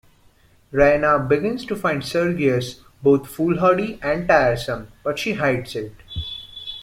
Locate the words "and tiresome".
4.01-4.87